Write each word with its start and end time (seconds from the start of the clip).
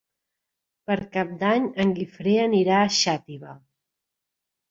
Per 0.91 0.95
Cap 1.17 1.33
d'Any 1.43 1.67
en 1.83 1.91
Guifré 1.99 2.33
anirà 2.45 2.79
a 2.85 2.89
Xàtiva. 3.01 3.55